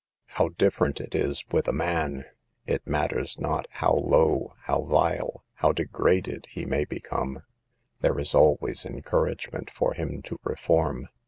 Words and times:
How 0.29 0.49
different 0.49 0.99
it 0.99 1.13
is 1.13 1.45
with 1.51 1.67
a 1.67 1.71
man. 1.71 2.25
It 2.65 2.87
matters 2.87 3.39
not 3.39 3.67
how 3.69 3.93
low, 3.93 4.55
how 4.61 4.81
vile, 4.81 5.43
how 5.53 5.73
degraded 5.73 6.47
he 6.49 6.65
may 6.65 6.81
A 6.81 6.85
PAGE 6.87 7.03
EBOM 7.03 7.03
KEAL 7.11 7.19
LIFE. 7.19 7.25
81 7.27 7.31
become, 7.31 7.43
there 8.01 8.19
is 8.19 8.33
always 8.33 8.83
encouragement 8.83 9.69
for 9.69 9.93
him 9.93 10.23
to 10.23 10.39
reform. 10.43 11.07